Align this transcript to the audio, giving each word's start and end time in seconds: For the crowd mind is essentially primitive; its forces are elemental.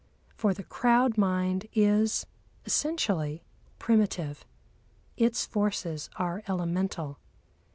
For 0.35 0.55
the 0.55 0.63
crowd 0.63 1.15
mind 1.15 1.67
is 1.73 2.25
essentially 2.65 3.43
primitive; 3.77 4.43
its 5.15 5.45
forces 5.45 6.09
are 6.15 6.41
elemental. 6.47 7.19